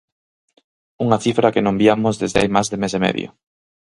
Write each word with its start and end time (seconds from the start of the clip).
Unha 1.05 1.21
cifra 1.25 1.53
que 1.53 1.65
non 1.65 1.79
viamos 1.83 2.15
desde 2.21 2.39
hai 2.41 2.49
máis 2.55 2.67
de 2.71 2.77
mes 2.81 2.93
e 2.97 3.03
medio. 3.05 3.29